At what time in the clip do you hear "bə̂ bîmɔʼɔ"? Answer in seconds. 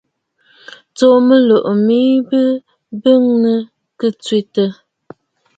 2.27-3.55